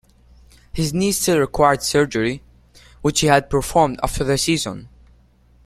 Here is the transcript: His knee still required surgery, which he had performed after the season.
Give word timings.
His 0.73 0.95
knee 0.95 1.11
still 1.11 1.37
required 1.37 1.83
surgery, 1.83 2.41
which 3.03 3.19
he 3.19 3.27
had 3.27 3.51
performed 3.51 3.99
after 4.01 4.23
the 4.23 4.35
season. 4.35 4.89